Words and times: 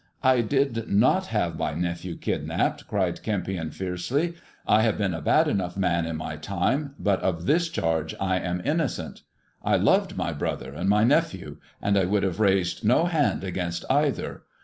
"I 0.33 0.41
did 0.41 0.87
not 0.89 1.27
have 1.27 1.59
my 1.59 1.75
nephew 1.75 2.15
kidnapped!" 2.15 2.87
cried 2.87 3.21
Kempion 3.21 3.69
fiercely." 3.71 4.33
I 4.77 4.81
have 4.81 4.97
been 4.97 5.13
a 5.13 5.21
bad 5.21 5.47
enough 5.47 5.77
man 5.77 6.07
in 6.07 6.15
my 6.15 6.37
time, 6.37 6.95
but 6.97 7.19
of 7.21 7.45
this 7.45 7.69
charge 7.69 8.15
I 8.19 8.39
am 8.39 8.63
innocent. 8.65 9.21
I 9.63 9.75
loved 9.75 10.17
my 10.17 10.33
brother 10.33 10.73
and 10.73 10.89
my 10.89 11.03
nephew, 11.03 11.57
and 11.79 11.99
I 11.99 12.05
would 12.05 12.23
have 12.23 12.39
raised 12.39 12.83
no 12.83 13.05
hand 13.05 13.43
against 13.43 13.85
either. 13.91 14.41